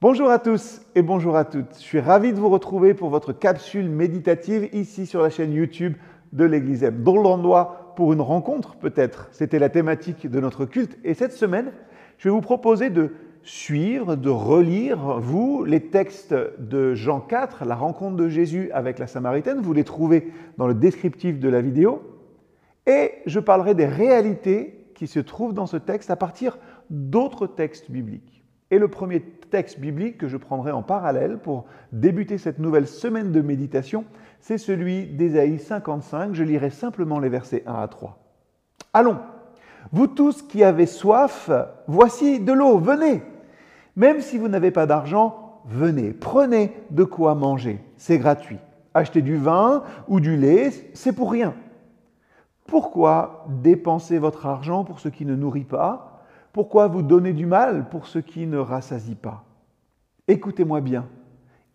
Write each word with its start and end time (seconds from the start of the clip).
Bonjour 0.00 0.30
à 0.30 0.38
tous 0.38 0.80
et 0.94 1.02
bonjour 1.02 1.36
à 1.36 1.44
toutes. 1.44 1.74
Je 1.74 1.80
suis 1.80 1.98
ravi 1.98 2.32
de 2.32 2.38
vous 2.38 2.50
retrouver 2.50 2.94
pour 2.94 3.10
votre 3.10 3.32
capsule 3.32 3.90
méditative 3.90 4.68
ici 4.72 5.06
sur 5.06 5.20
la 5.20 5.28
chaîne 5.28 5.52
YouTube 5.52 5.96
de 6.32 6.44
l'Église 6.44 6.84
M. 6.84 7.02
Pour 7.02 8.12
une 8.12 8.20
rencontre 8.20 8.76
peut-être. 8.76 9.28
C'était 9.32 9.58
la 9.58 9.70
thématique 9.70 10.30
de 10.30 10.38
notre 10.38 10.66
culte. 10.66 10.96
Et 11.02 11.14
cette 11.14 11.32
semaine, 11.32 11.72
je 12.16 12.28
vais 12.28 12.32
vous 12.32 12.40
proposer 12.40 12.90
de 12.90 13.10
suivre, 13.42 14.14
de 14.14 14.30
relire, 14.30 15.18
vous, 15.18 15.64
les 15.64 15.88
textes 15.88 16.32
de 16.60 16.94
Jean 16.94 17.18
4, 17.18 17.64
la 17.64 17.74
rencontre 17.74 18.14
de 18.14 18.28
Jésus 18.28 18.70
avec 18.72 19.00
la 19.00 19.08
Samaritaine. 19.08 19.60
Vous 19.60 19.72
les 19.72 19.82
trouvez 19.82 20.32
dans 20.58 20.68
le 20.68 20.74
descriptif 20.74 21.40
de 21.40 21.48
la 21.48 21.60
vidéo. 21.60 22.02
Et 22.86 23.14
je 23.26 23.40
parlerai 23.40 23.74
des 23.74 23.86
réalités 23.86 24.92
qui 24.94 25.08
se 25.08 25.18
trouvent 25.18 25.54
dans 25.54 25.66
ce 25.66 25.76
texte 25.76 26.12
à 26.12 26.14
partir 26.14 26.56
d'autres 26.88 27.48
textes 27.48 27.90
bibliques. 27.90 28.44
Et 28.70 28.78
le 28.78 28.88
premier 28.88 29.20
texte 29.20 29.80
biblique 29.80 30.18
que 30.18 30.28
je 30.28 30.36
prendrai 30.36 30.72
en 30.72 30.82
parallèle 30.82 31.38
pour 31.38 31.64
débuter 31.92 32.36
cette 32.36 32.58
nouvelle 32.58 32.86
semaine 32.86 33.32
de 33.32 33.40
méditation, 33.40 34.04
c'est 34.40 34.58
celui 34.58 35.06
d'Ésaïe 35.06 35.58
55. 35.58 36.34
Je 36.34 36.42
lirai 36.42 36.70
simplement 36.70 37.18
les 37.18 37.30
versets 37.30 37.62
1 37.66 37.74
à 37.74 37.88
3. 37.88 38.18
Allons, 38.92 39.18
vous 39.92 40.06
tous 40.06 40.42
qui 40.42 40.64
avez 40.64 40.86
soif, 40.86 41.50
voici 41.86 42.40
de 42.40 42.52
l'eau, 42.52 42.78
venez. 42.78 43.22
Même 43.96 44.20
si 44.20 44.36
vous 44.36 44.48
n'avez 44.48 44.70
pas 44.70 44.86
d'argent, 44.86 45.62
venez, 45.66 46.12
prenez 46.12 46.72
de 46.90 47.04
quoi 47.04 47.34
manger, 47.34 47.80
c'est 47.96 48.18
gratuit. 48.18 48.58
Achetez 48.94 49.22
du 49.22 49.36
vin 49.36 49.82
ou 50.08 50.20
du 50.20 50.36
lait, 50.36 50.70
c'est 50.92 51.12
pour 51.12 51.32
rien. 51.32 51.54
Pourquoi 52.66 53.46
dépenser 53.48 54.18
votre 54.18 54.46
argent 54.46 54.84
pour 54.84 55.00
ce 55.00 55.08
qui 55.08 55.24
ne 55.24 55.34
nourrit 55.34 55.64
pas 55.64 56.17
pourquoi 56.58 56.88
vous 56.88 57.02
donnez 57.02 57.34
du 57.34 57.46
mal 57.46 57.88
pour 57.88 58.08
ce 58.08 58.18
qui 58.18 58.44
ne 58.44 58.58
rassasie 58.58 59.14
pas? 59.14 59.44
Écoutez-moi 60.26 60.80
bien, 60.80 61.08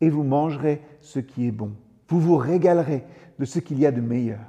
et 0.00 0.10
vous 0.10 0.24
mangerez 0.24 0.82
ce 1.00 1.20
qui 1.20 1.46
est 1.46 1.52
bon. 1.52 1.70
Vous 2.08 2.18
vous 2.18 2.36
régalerez 2.36 3.04
de 3.38 3.44
ce 3.44 3.60
qu'il 3.60 3.78
y 3.78 3.86
a 3.86 3.92
de 3.92 4.00
meilleur. 4.00 4.40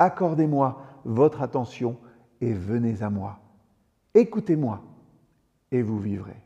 Accordez-moi 0.00 0.82
votre 1.04 1.42
attention 1.42 1.96
et 2.40 2.52
venez 2.52 3.04
à 3.04 3.08
moi. 3.08 3.38
Écoutez-moi 4.14 4.82
et 5.70 5.82
vous 5.82 6.00
vivrez. 6.00 6.42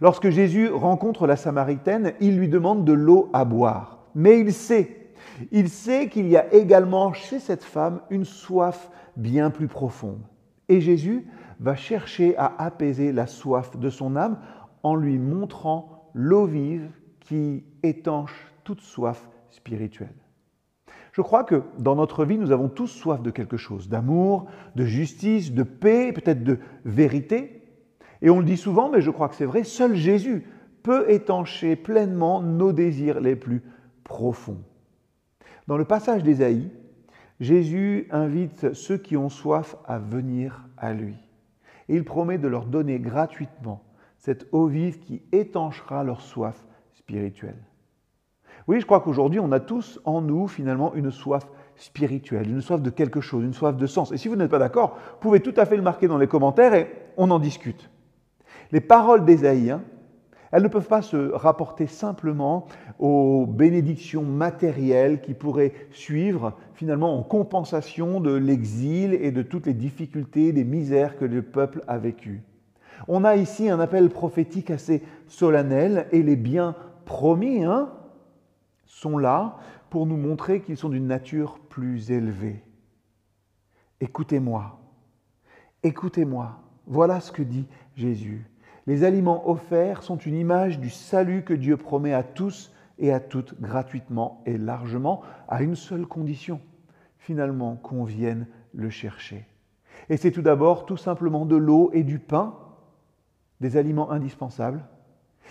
Lorsque 0.00 0.30
Jésus 0.30 0.70
rencontre 0.70 1.26
la 1.26 1.36
Samaritaine, 1.36 2.14
il 2.18 2.38
lui 2.38 2.48
demande 2.48 2.86
de 2.86 2.94
l'eau 2.94 3.28
à 3.34 3.44
boire. 3.44 4.06
Mais 4.14 4.40
il 4.40 4.54
sait, 4.54 5.10
il 5.52 5.68
sait 5.68 6.08
qu'il 6.08 6.28
y 6.28 6.38
a 6.38 6.50
également 6.54 7.12
chez 7.12 7.38
cette 7.38 7.62
femme 7.62 8.00
une 8.08 8.24
soif 8.24 8.90
bien 9.18 9.50
plus 9.50 9.68
profonde. 9.68 10.22
Et 10.68 10.80
Jésus 10.80 11.26
va 11.60 11.74
chercher 11.74 12.36
à 12.36 12.54
apaiser 12.58 13.12
la 13.12 13.26
soif 13.26 13.76
de 13.76 13.90
son 13.90 14.16
âme 14.16 14.38
en 14.82 14.94
lui 14.94 15.18
montrant 15.18 16.10
l'eau 16.14 16.46
vive 16.46 16.90
qui 17.20 17.64
étanche 17.82 18.52
toute 18.64 18.80
soif 18.80 19.28
spirituelle. 19.50 20.14
Je 21.12 21.22
crois 21.22 21.42
que 21.42 21.62
dans 21.78 21.96
notre 21.96 22.24
vie, 22.24 22.38
nous 22.38 22.52
avons 22.52 22.68
tous 22.68 22.86
soif 22.86 23.22
de 23.22 23.30
quelque 23.30 23.56
chose, 23.56 23.88
d'amour, 23.88 24.46
de 24.76 24.84
justice, 24.84 25.52
de 25.52 25.62
paix, 25.62 26.12
peut-être 26.12 26.44
de 26.44 26.58
vérité. 26.84 27.62
Et 28.22 28.30
on 28.30 28.38
le 28.38 28.44
dit 28.44 28.56
souvent, 28.56 28.88
mais 28.88 29.00
je 29.00 29.10
crois 29.10 29.28
que 29.28 29.34
c'est 29.34 29.44
vrai, 29.44 29.64
seul 29.64 29.94
Jésus 29.94 30.46
peut 30.82 31.10
étancher 31.10 31.76
pleinement 31.76 32.40
nos 32.40 32.72
désirs 32.72 33.20
les 33.20 33.36
plus 33.36 33.62
profonds. 34.04 34.62
Dans 35.66 35.76
le 35.76 35.84
passage 35.84 36.22
d'Ésaïe, 36.22 36.70
Jésus 37.40 38.08
invite 38.10 38.72
ceux 38.72 38.98
qui 38.98 39.16
ont 39.16 39.28
soif 39.28 39.76
à 39.86 39.98
venir 39.98 40.64
à 40.76 40.92
lui 40.92 41.16
et 41.88 41.96
il 41.96 42.04
promet 42.04 42.38
de 42.38 42.48
leur 42.48 42.66
donner 42.66 42.98
gratuitement 42.98 43.82
cette 44.18 44.46
eau 44.52 44.66
vive 44.66 44.98
qui 44.98 45.22
étanchera 45.32 46.02
leur 46.04 46.20
soif 46.20 46.66
spirituelle. 46.92 47.58
Oui, 48.66 48.80
je 48.80 48.86
crois 48.86 49.00
qu'aujourd'hui, 49.00 49.40
on 49.40 49.52
a 49.52 49.60
tous 49.60 50.00
en 50.04 50.20
nous 50.20 50.48
finalement 50.48 50.94
une 50.94 51.10
soif 51.10 51.46
spirituelle, 51.76 52.50
une 52.50 52.60
soif 52.60 52.82
de 52.82 52.90
quelque 52.90 53.20
chose, 53.20 53.44
une 53.44 53.54
soif 53.54 53.76
de 53.76 53.86
sens. 53.86 54.12
Et 54.12 54.16
si 54.16 54.28
vous 54.28 54.36
n'êtes 54.36 54.50
pas 54.50 54.58
d'accord, 54.58 54.98
vous 55.12 55.18
pouvez 55.20 55.40
tout 55.40 55.54
à 55.56 55.64
fait 55.64 55.76
le 55.76 55.82
marquer 55.82 56.08
dans 56.08 56.18
les 56.18 56.26
commentaires 56.26 56.74
et 56.74 56.92
on 57.16 57.30
en 57.30 57.38
discute. 57.38 57.88
Les 58.72 58.80
paroles 58.80 59.24
d'Ésaïe, 59.24 59.70
hein, 59.70 59.82
elles 60.50 60.62
ne 60.62 60.68
peuvent 60.68 60.88
pas 60.88 61.02
se 61.02 61.32
rapporter 61.32 61.86
simplement 61.86 62.66
aux 62.98 63.46
bénédictions 63.46 64.22
matérielles 64.22 65.20
qui 65.20 65.34
pourraient 65.34 65.74
suivre 65.90 66.54
finalement 66.74 67.18
en 67.18 67.22
compensation 67.22 68.20
de 68.20 68.34
l'exil 68.34 69.14
et 69.14 69.30
de 69.30 69.42
toutes 69.42 69.66
les 69.66 69.74
difficultés, 69.74 70.52
des 70.52 70.64
misères 70.64 71.16
que 71.18 71.24
le 71.24 71.42
peuple 71.42 71.82
a 71.86 71.98
vécues. 71.98 72.42
On 73.06 73.24
a 73.24 73.36
ici 73.36 73.68
un 73.68 73.78
appel 73.78 74.08
prophétique 74.10 74.70
assez 74.70 75.02
solennel 75.26 76.06
et 76.12 76.22
les 76.22 76.36
biens 76.36 76.74
promis 77.04 77.64
hein, 77.64 77.92
sont 78.86 79.18
là 79.18 79.58
pour 79.90 80.06
nous 80.06 80.16
montrer 80.16 80.60
qu'ils 80.60 80.76
sont 80.76 80.88
d'une 80.88 81.06
nature 81.06 81.58
plus 81.68 82.10
élevée. 82.10 82.62
Écoutez-moi, 84.00 84.78
écoutez-moi, 85.82 86.60
voilà 86.86 87.20
ce 87.20 87.32
que 87.32 87.42
dit 87.42 87.66
Jésus. 87.96 88.50
Les 88.88 89.04
aliments 89.04 89.50
offerts 89.50 90.02
sont 90.02 90.16
une 90.16 90.34
image 90.34 90.80
du 90.80 90.88
salut 90.88 91.44
que 91.44 91.52
Dieu 91.52 91.76
promet 91.76 92.14
à 92.14 92.22
tous 92.22 92.72
et 92.98 93.12
à 93.12 93.20
toutes 93.20 93.60
gratuitement 93.60 94.42
et 94.46 94.56
largement, 94.56 95.20
à 95.46 95.62
une 95.62 95.76
seule 95.76 96.06
condition, 96.06 96.58
finalement 97.18 97.76
qu'on 97.76 98.04
vienne 98.04 98.46
le 98.72 98.88
chercher. 98.88 99.46
Et 100.08 100.16
c'est 100.16 100.30
tout 100.30 100.40
d'abord 100.40 100.86
tout 100.86 100.96
simplement 100.96 101.44
de 101.44 101.54
l'eau 101.54 101.90
et 101.92 102.02
du 102.02 102.18
pain, 102.18 102.54
des 103.60 103.76
aliments 103.76 104.10
indispensables. 104.10 104.82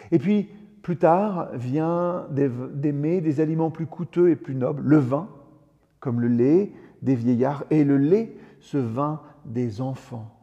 Et 0.09 0.17
puis, 0.17 0.49
plus 0.81 0.97
tard, 0.97 1.49
vient 1.53 2.25
d'aimer 2.31 3.21
des 3.21 3.39
aliments 3.39 3.69
plus 3.69 3.85
coûteux 3.85 4.31
et 4.31 4.35
plus 4.35 4.55
nobles, 4.55 4.81
le 4.81 4.97
vin, 4.97 5.29
comme 5.99 6.21
le 6.21 6.27
lait 6.27 6.71
des 7.03 7.13
vieillards, 7.13 7.65
et 7.69 7.83
le 7.83 7.97
lait, 7.97 8.35
ce 8.61 8.79
vin 8.79 9.21
des 9.45 9.79
enfants. 9.79 10.33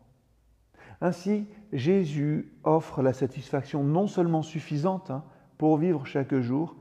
Ainsi, 1.01 1.49
Jésus 1.75 2.53
offre 2.63 3.03
la 3.03 3.13
satisfaction 3.13 3.83
non 3.83 4.07
seulement 4.07 4.43
suffisante 4.43 5.11
hein, 5.11 5.25
pour 5.59 5.77
vivre 5.77 6.07
chaque 6.07 6.37
jour, 6.37 6.77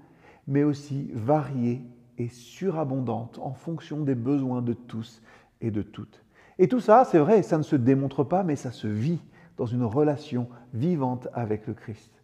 mais 0.48 0.64
aussi 0.64 1.10
variée 1.16 1.82
et 2.20 2.30
surabondante 2.30 3.40
en 3.40 3.54
fonction 3.54 4.02
des 4.02 4.14
besoins 4.14 4.62
de 4.62 4.74
tous 4.74 5.24
et 5.62 5.72
de 5.72 5.82
toutes. 5.82 6.24
Et 6.60 6.68
tout 6.68 6.80
ça, 6.80 7.06
c'est 7.06 7.18
vrai, 7.18 7.42
ça 7.42 7.58
ne 7.58 7.64
se 7.64 7.76
démontre 7.76 8.24
pas, 8.24 8.44
mais 8.44 8.56
ça 8.56 8.72
se 8.72 8.88
vit 8.88 9.20
dans 9.58 9.66
une 9.66 9.84
relation 9.84 10.48
vivante 10.76 11.28
avec 11.34 11.66
le 11.66 11.74
Christ. 11.74 12.24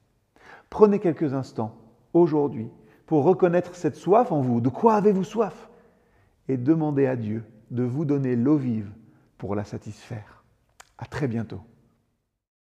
Prenez 0.70 1.00
quelques 1.00 1.34
instants 1.34 1.76
aujourd'hui 2.14 2.70
pour 3.08 3.24
reconnaître 3.24 3.74
cette 3.74 3.96
soif 3.96 4.32
en 4.32 4.42
vous. 4.42 4.62
De 4.62 4.70
quoi 4.70 4.94
avez-vous 4.94 5.24
soif? 5.24 5.72
Et 6.48 6.58
demandez 6.58 7.08
à 7.08 7.16
Dieu 7.16 7.44
de 7.72 7.82
vous 7.82 8.06
donner 8.06 8.36
l'eau 8.36 8.58
vive 8.58 8.92
pour 9.40 9.56
la 9.56 9.64
satisfaire. 9.64 10.44
À 11.00 11.06
très 11.06 11.28
bientôt. 11.28 11.62